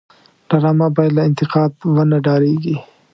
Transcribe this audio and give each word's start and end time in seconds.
ډرامه 0.49 0.87
باید 0.95 1.13
له 1.17 1.21
انتقاد 1.29 1.71
ونه 1.95 2.17
وډاريږي 2.21 2.75